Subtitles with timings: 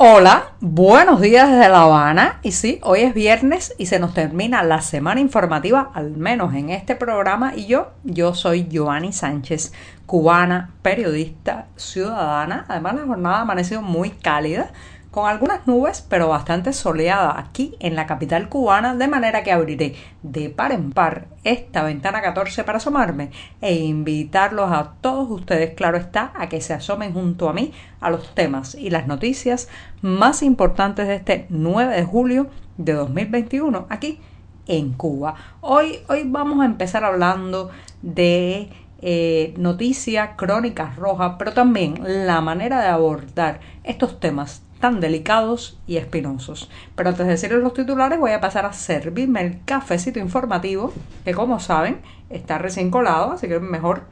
[0.00, 2.38] Hola, buenos días desde La Habana.
[2.44, 6.70] Y sí, hoy es viernes y se nos termina la semana informativa, al menos en
[6.70, 7.56] este programa.
[7.56, 9.72] Y yo, yo soy Joanny Sánchez,
[10.06, 12.64] cubana, periodista, ciudadana.
[12.68, 14.70] Además, la jornada ha amanecido muy cálida
[15.10, 19.94] con algunas nubes, pero bastante soleada aquí en la capital cubana, de manera que abriré
[20.22, 25.96] de par en par esta ventana 14 para asomarme e invitarlos a todos ustedes, claro
[25.96, 29.68] está, a que se asomen junto a mí a los temas y las noticias
[30.02, 34.20] más importantes de este 9 de julio de 2021 aquí
[34.66, 35.34] en Cuba.
[35.62, 37.70] Hoy, hoy vamos a empezar hablando
[38.02, 38.68] de
[39.00, 45.96] eh, noticias, crónicas rojas, pero también la manera de abordar estos temas tan delicados y
[45.96, 46.70] espinosos.
[46.94, 50.92] Pero antes de decirles los titulares voy a pasar a servirme el cafecito informativo,
[51.24, 54.04] que como saben está recién colado, así que es mejor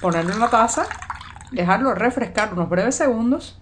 [0.00, 0.86] ponerlo en la taza,
[1.52, 3.60] dejarlo refrescar unos breves segundos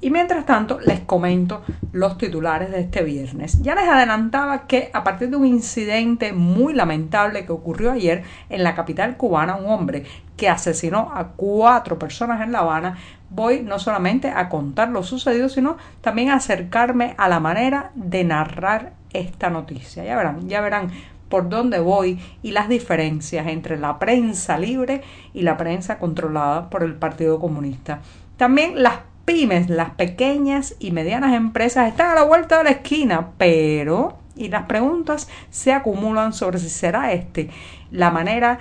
[0.00, 3.60] y mientras tanto les comento los titulares de este viernes.
[3.62, 8.62] Ya les adelantaba que a partir de un incidente muy lamentable que ocurrió ayer en
[8.62, 10.04] la capital cubana, un hombre
[10.36, 12.96] que asesinó a cuatro personas en La Habana,
[13.30, 18.24] voy no solamente a contar lo sucedido, sino también a acercarme a la manera de
[18.24, 20.04] narrar esta noticia.
[20.04, 20.90] Ya verán, ya verán
[21.28, 25.02] por dónde voy y las diferencias entre la prensa libre
[25.34, 28.00] y la prensa controlada por el Partido Comunista.
[28.36, 33.32] También las pymes, las pequeñas y medianas empresas están a la vuelta de la esquina,
[33.36, 37.50] pero y las preguntas se acumulan sobre si será este
[37.90, 38.58] la manera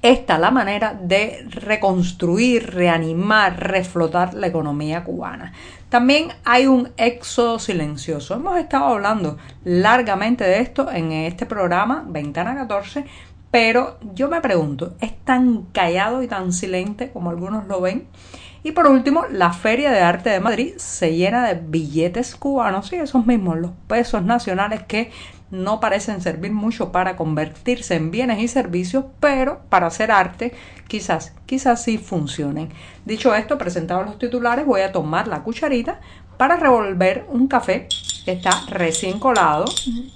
[0.00, 5.52] esta la manera de reconstruir, reanimar, reflotar la economía cubana.
[5.88, 8.34] También hay un éxodo silencioso.
[8.36, 13.04] Hemos estado hablando largamente de esto en este programa, Ventana 14,
[13.50, 18.06] pero yo me pregunto, ¿es tan callado y tan silente como algunos lo ven?
[18.64, 22.96] Y por último, la Feria de Arte de Madrid se llena de billetes cubanos y
[22.96, 25.10] esos mismos, los pesos nacionales que
[25.50, 30.52] no parecen servir mucho para convertirse en bienes y servicios, pero para hacer arte
[30.88, 32.70] quizás, quizás sí funcionen.
[33.04, 36.00] Dicho esto, presentados los titulares, voy a tomar la cucharita
[36.38, 37.88] para revolver un café
[38.24, 39.64] que está recién colado,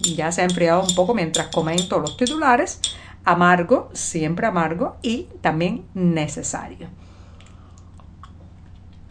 [0.00, 2.80] ya se ha enfriado un poco mientras comento los titulares,
[3.24, 6.88] amargo, siempre amargo y también necesario.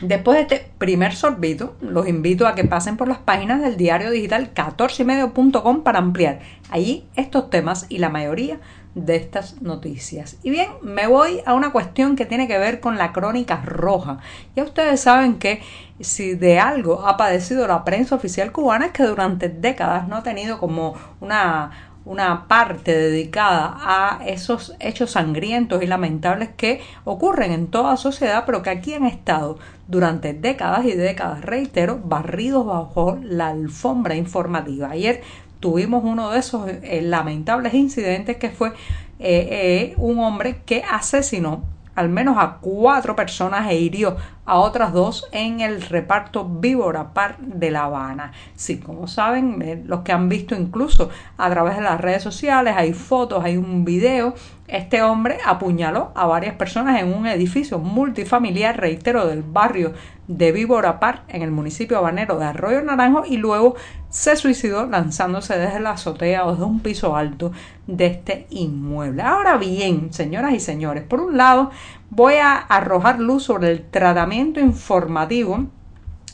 [0.02, 4.12] Después de este primer sorbito, los invito a que pasen por las páginas del diario
[4.12, 6.40] digital 14medio.com para ampliar
[6.70, 8.60] allí estos temas y la mayoría
[8.94, 10.38] de estas noticias.
[10.44, 14.20] Y bien, me voy a una cuestión que tiene que ver con la crónica roja.
[14.54, 15.62] Ya ustedes saben que
[16.02, 20.24] si de algo ha padecido la prensa oficial cubana es que durante décadas no ha
[20.24, 27.68] tenido como una una parte dedicada a esos hechos sangrientos y lamentables que ocurren en
[27.68, 29.58] toda sociedad, pero que aquí han estado
[29.88, 34.92] durante décadas y décadas, reitero, barridos bajo la alfombra informativa.
[34.92, 35.22] Ayer
[35.60, 38.70] tuvimos uno de esos eh, lamentables incidentes que fue
[39.20, 41.64] eh, eh, un hombre que asesinó
[41.96, 47.38] al menos a cuatro personas e hirió a otras dos en el reparto Víbora Par
[47.40, 48.32] de La Habana.
[48.56, 52.76] Sí, como saben, eh, los que han visto incluso a través de las redes sociales,
[52.78, 54.36] hay fotos, hay un video,
[54.68, 59.94] este hombre apuñaló a varias personas en un edificio multifamiliar, reitero, del barrio
[60.28, 63.76] de Víbora Par en el municipio habanero de Arroyo Naranjo y luego
[64.10, 67.52] se suicidó lanzándose desde la azotea o desde un piso alto
[67.86, 69.22] de este inmueble.
[69.22, 71.70] Ahora bien, señoras y señores, por un lado
[72.10, 75.68] voy a arrojar luz sobre el tratamiento informativo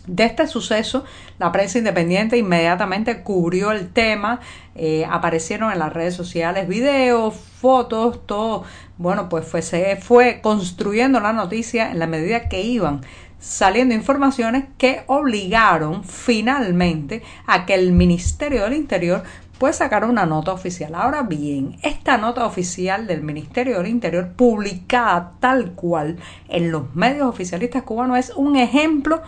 [0.07, 1.05] de este suceso,
[1.37, 4.39] la prensa independiente inmediatamente cubrió el tema,
[4.75, 8.63] eh, aparecieron en las redes sociales videos, fotos, todo,
[8.97, 13.01] bueno, pues fue, se fue construyendo la noticia en la medida que iban
[13.39, 19.23] saliendo informaciones que obligaron finalmente a que el Ministerio del Interior
[19.61, 20.95] pueda sacar una nota oficial.
[20.95, 26.17] Ahora bien, esta nota oficial del Ministerio del Interior publicada tal cual
[26.49, 29.21] en los medios oficialistas cubanos es un ejemplo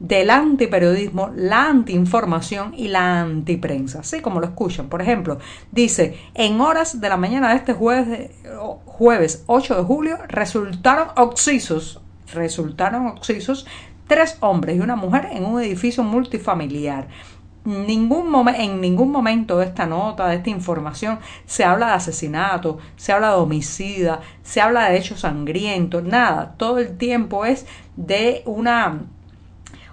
[0.00, 4.88] del antiperiodismo, la antiinformación y la antiprensa, así como lo escuchan.
[4.88, 5.38] Por ejemplo,
[5.70, 8.30] dice, en horas de la mañana de este jueves,
[8.86, 12.00] jueves 8 de julio, resultaron oxisos,
[12.32, 13.66] resultaron oxisos
[14.06, 17.08] tres hombres y una mujer en un edificio multifamiliar
[17.64, 23.12] ningún en ningún momento de esta nota, de esta información, se habla de asesinato, se
[23.12, 26.54] habla de homicida, se habla de hechos sangrientos, nada.
[26.56, 27.66] Todo el tiempo es
[27.96, 29.00] de una,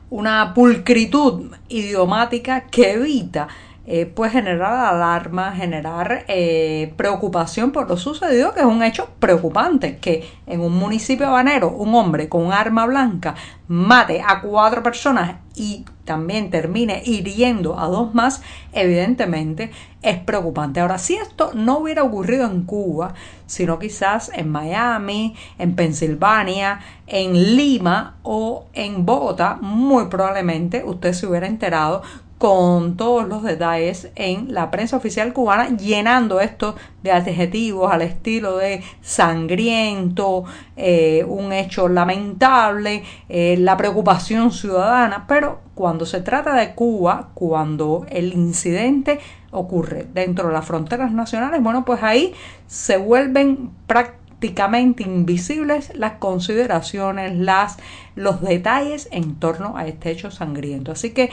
[0.09, 3.47] una pulcritud idiomática que evita
[3.87, 9.97] eh, pues generar alarma, generar eh, preocupación por lo sucedido, que es un hecho preocupante,
[9.97, 13.33] que en un municipio habanero un hombre con un arma blanca
[13.67, 18.43] mate a cuatro personas y también termine hiriendo a dos más,
[18.73, 20.79] evidentemente es preocupante.
[20.79, 23.13] Ahora, si esto no hubiera ocurrido en Cuba,
[23.45, 31.27] sino quizás en Miami, en Pensilvania, en Lima o en Bogotá, muy probablemente usted se
[31.27, 32.03] hubiera enterado
[32.41, 36.73] con todos los detalles en la prensa oficial cubana, llenando esto
[37.03, 40.45] de adjetivos al estilo de sangriento,
[40.75, 48.07] eh, un hecho lamentable, eh, la preocupación ciudadana, pero cuando se trata de Cuba, cuando
[48.09, 49.19] el incidente
[49.51, 52.33] ocurre dentro de las fronteras nacionales, bueno, pues ahí
[52.65, 57.77] se vuelven prácticamente prácticamente invisibles las consideraciones, las,
[58.15, 60.91] los detalles en torno a este hecho sangriento.
[60.91, 61.29] Así que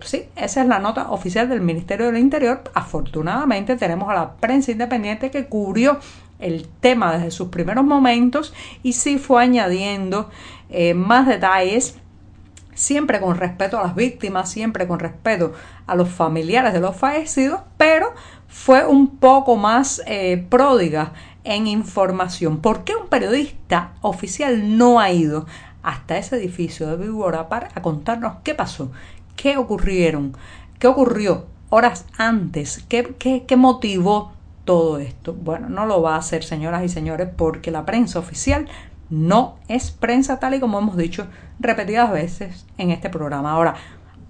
[0.00, 2.62] sí, esa es la nota oficial del Ministerio del Interior.
[2.72, 5.98] Afortunadamente tenemos a la prensa independiente que cubrió
[6.38, 10.30] el tema desde sus primeros momentos y sí fue añadiendo
[10.70, 11.96] eh, más detalles
[12.72, 15.52] siempre con respeto a las víctimas, siempre con respeto
[15.86, 18.14] a los familiares de los fallecidos, pero
[18.46, 21.12] fue un poco más eh, pródiga
[21.48, 22.58] en información.
[22.58, 25.46] ¿Por qué un periodista oficial no ha ido
[25.82, 28.92] hasta ese edificio de Víbora para contarnos qué pasó,
[29.34, 30.36] qué ocurrieron,
[30.78, 34.32] qué ocurrió horas antes, qué, qué, qué motivó
[34.66, 35.32] todo esto?
[35.32, 38.68] Bueno, no lo va a hacer, señoras y señores, porque la prensa oficial
[39.08, 41.28] no es prensa tal y como hemos dicho
[41.58, 43.52] repetidas veces en este programa.
[43.52, 43.74] Ahora,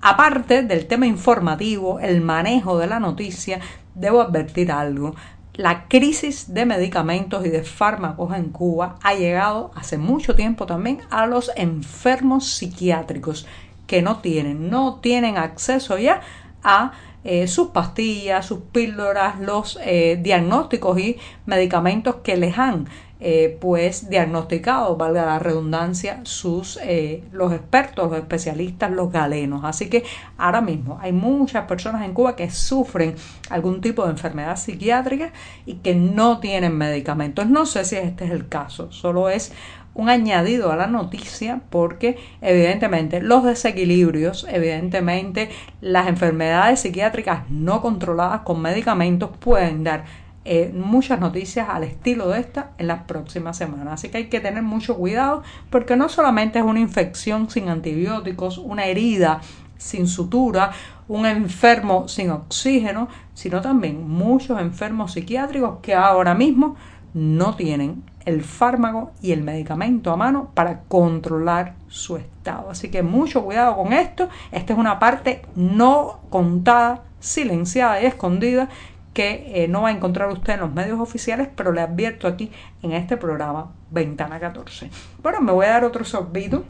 [0.00, 3.59] aparte del tema informativo, el manejo de la noticia,
[3.97, 5.17] debo advertir algo
[5.58, 11.00] la crisis de medicamentos y de fármacos en Cuba ha llegado hace mucho tiempo también
[11.10, 13.44] a los enfermos psiquiátricos
[13.88, 16.20] que no tienen, no tienen acceso ya
[16.62, 16.93] a
[17.25, 22.87] eh, sus pastillas, sus píldoras, los eh, diagnósticos y medicamentos que les han
[23.20, 29.65] eh, pues diagnosticado, valga la redundancia, sus eh, los expertos, los especialistas, los galenos.
[29.65, 30.05] Así que
[30.37, 33.17] ahora mismo hay muchas personas en Cuba que sufren
[33.50, 35.32] algún tipo de enfermedad psiquiátrica
[35.67, 37.49] y que no tienen medicamentos.
[37.49, 39.53] No sé si este es el caso, solo es
[39.99, 45.50] un añadido a la noticia porque evidentemente los desequilibrios, evidentemente
[45.81, 50.05] las enfermedades psiquiátricas no controladas con medicamentos pueden dar
[50.50, 53.93] eh, muchas noticias al estilo de esta en las próximas semanas.
[53.93, 58.56] Así que hay que tener mucho cuidado porque no solamente es una infección sin antibióticos,
[58.56, 59.43] una herida
[59.77, 60.71] sin sutura,
[61.06, 66.77] un enfermo sin oxígeno, sino también muchos enfermos psiquiátricos que ahora mismo
[67.12, 72.71] no tienen el fármaco y el medicamento a mano para controlar su estado.
[72.71, 74.31] Así que mucho cuidado con esto.
[74.50, 78.71] Esta es una parte no contada, silenciada y escondida
[79.12, 82.50] que eh, no va a encontrar usted en los medios oficiales, pero le advierto aquí
[82.82, 84.90] en este programa Ventana 14.
[85.22, 86.64] Bueno, me voy a dar otro sorbito,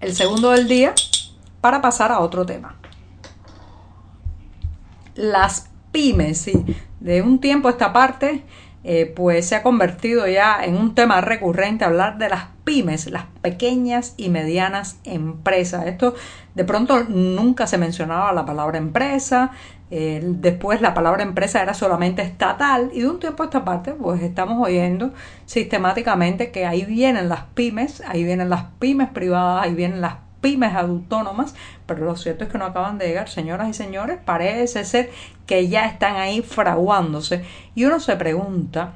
[0.00, 0.94] el segundo del día,
[1.60, 2.76] para pasar a otro tema.
[5.14, 6.64] Las pymes, sí,
[7.00, 8.44] de un tiempo a esta parte,
[8.82, 13.24] eh, pues se ha convertido ya en un tema recurrente hablar de las pymes, las
[13.42, 15.86] pequeñas y medianas empresas.
[15.86, 16.14] Esto
[16.54, 19.50] de pronto nunca se mencionaba la palabra empresa,
[19.90, 24.22] después la palabra empresa era solamente estatal y de un tiempo a esta parte pues
[24.22, 25.12] estamos oyendo
[25.46, 30.74] sistemáticamente que ahí vienen las pymes, ahí vienen las pymes privadas, ahí vienen las pymes
[30.74, 31.54] autónomas,
[31.86, 35.10] pero lo cierto es que no acaban de llegar, señoras y señores, parece ser
[35.46, 37.44] que ya están ahí fraguándose.
[37.74, 38.94] Y uno se pregunta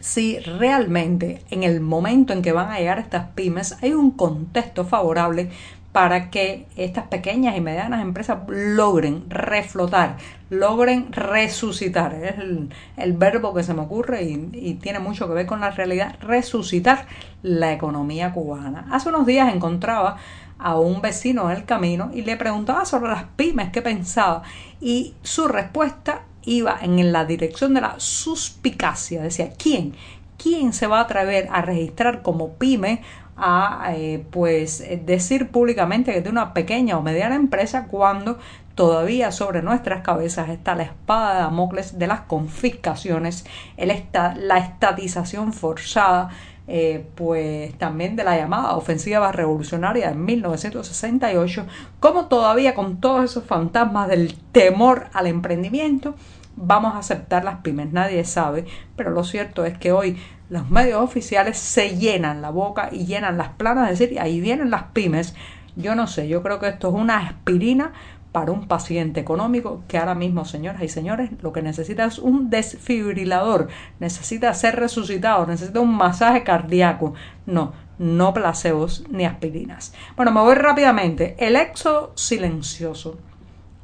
[0.00, 4.84] si realmente en el momento en que van a llegar estas pymes hay un contexto
[4.84, 5.50] favorable
[5.98, 10.16] para que estas pequeñas y medianas empresas logren reflotar,
[10.48, 12.14] logren resucitar.
[12.14, 16.14] Es el, verbo que se me ocurre y, tiene mucho que ver con la realidad,
[16.20, 17.06] resucitar
[17.42, 18.86] la economía cubana.
[18.92, 20.18] Hace unos días encontraba
[20.56, 24.44] a un vecino en el camino y le preguntaba sobre las pymes, qué pensaba,
[24.80, 29.20] y su respuesta iba en la dirección de la suspicacia.
[29.20, 29.96] Decía, ¿quién?
[30.36, 33.02] ¿Quién se va a atrever a registrar como pyme
[33.38, 38.38] a eh, pues decir públicamente que tiene una pequeña o mediana empresa cuando
[38.74, 43.44] todavía sobre nuestras cabezas está la espada de Damocles de las confiscaciones,
[43.76, 46.30] el la estatización forzada,
[46.68, 51.66] eh, pues también de la llamada ofensiva revolucionaria de 1968,
[51.98, 56.14] como todavía con todos esos fantasmas del temor al emprendimiento,
[56.60, 60.18] vamos a aceptar las pymes, nadie sabe, pero lo cierto es que hoy
[60.50, 64.70] los medios oficiales se llenan la boca y llenan las planas, es decir, ahí vienen
[64.70, 65.34] las pymes.
[65.76, 67.92] Yo no sé, yo creo que esto es una aspirina
[68.32, 72.50] para un paciente económico que ahora mismo, señoras y señores, lo que necesita es un
[72.50, 73.68] desfibrilador,
[74.00, 77.14] necesita ser resucitado, necesita un masaje cardíaco.
[77.46, 79.94] No, no placebos ni aspirinas.
[80.16, 81.36] Bueno, me voy rápidamente.
[81.38, 83.18] El éxodo silencioso.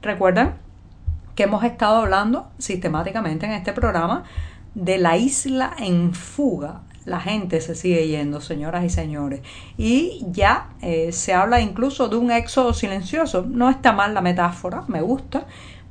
[0.02, 0.63] ¿Recuerdan
[1.35, 4.25] que hemos estado hablando sistemáticamente en este programa
[4.75, 6.83] de la isla en fuga?
[7.05, 9.41] la gente se sigue yendo, señoras y señores.
[9.76, 13.45] Y ya eh, se habla incluso de un éxodo silencioso.
[13.47, 15.47] No está mal la metáfora, me gusta,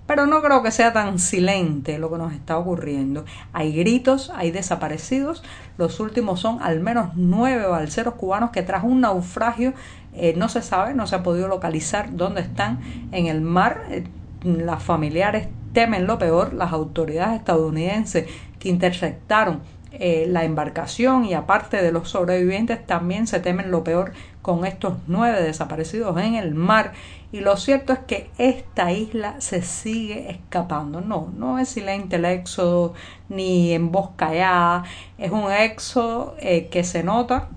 [0.07, 3.25] pero no creo que sea tan silente lo que nos está ocurriendo.
[3.53, 5.43] Hay gritos, hay desaparecidos.
[5.77, 9.73] Los últimos son al menos nueve balseros cubanos que tras un naufragio
[10.15, 12.79] eh, no se sabe, no se ha podido localizar dónde están
[13.11, 13.83] en el mar.
[13.89, 14.03] Eh,
[14.43, 16.53] las familiares temen lo peor.
[16.53, 18.27] Las autoridades estadounidenses
[18.59, 19.61] que interceptaron
[19.95, 24.95] eh, la embarcación y aparte de los sobrevivientes también se temen lo peor con estos
[25.05, 26.93] nueve desaparecidos en el mar
[27.31, 32.25] y lo cierto es que esta isla se sigue escapando no, no es silente el
[32.25, 32.95] éxodo
[33.29, 34.83] ni en voz callada
[35.19, 37.49] es un éxodo eh, que se nota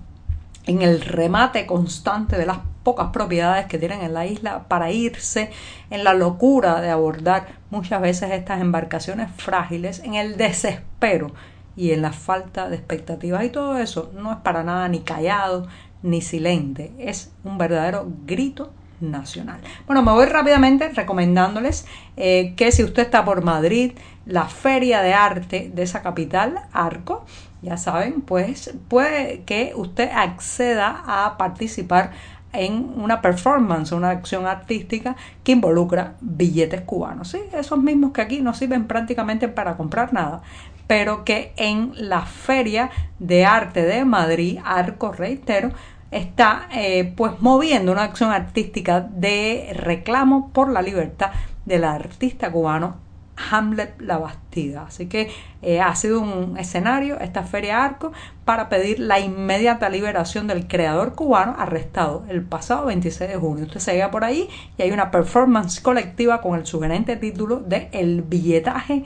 [0.67, 5.51] en el remate constante de las pocas propiedades que tienen en la isla para irse,
[5.89, 11.33] en la locura de abordar muchas veces estas embarcaciones frágiles, en el desespero
[11.75, 15.67] y en la falta de expectativas y todo eso no es para nada ni callado
[16.01, 19.59] ni silente, es un verdadero grito nacional.
[19.85, 23.91] Bueno, me voy rápidamente recomendándoles eh, que si usted está por Madrid,
[24.25, 27.25] la feria de arte de esa capital, Arco,
[27.61, 32.11] ya saben, pues puede que usted acceda a participar
[32.57, 37.29] en una performance, una acción artística que involucra billetes cubanos.
[37.29, 37.39] ¿sí?
[37.53, 40.41] Esos mismos que aquí no sirven prácticamente para comprar nada,
[40.87, 45.71] pero que en la Feria de Arte de Madrid, Arco Reitero,
[46.09, 51.31] está eh, pues moviendo una acción artística de reclamo por la libertad
[51.65, 53.06] del artista cubano
[53.51, 54.83] Hamlet La Bastida.
[54.87, 55.29] Así que
[55.61, 58.11] eh, ha sido un escenario esta feria Arco
[58.45, 63.65] para pedir la inmediata liberación del creador cubano arrestado el pasado 26 de junio.
[63.65, 67.89] Usted se llega por ahí y hay una performance colectiva con el sugerente título de
[67.91, 69.03] El billetaje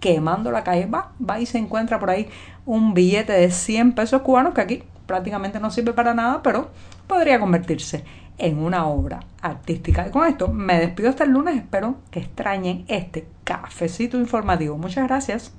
[0.00, 0.86] quemando la calle.
[0.86, 2.28] Va, va y se encuentra por ahí
[2.66, 6.70] un billete de 100 pesos cubanos que aquí prácticamente no sirve para nada, pero
[7.06, 8.04] podría convertirse
[8.38, 10.06] en una obra artística.
[10.06, 11.56] Y con esto me despido hasta el lunes.
[11.56, 14.76] Espero que extrañen este cafecito informativo.
[14.78, 15.52] Muchas gracias.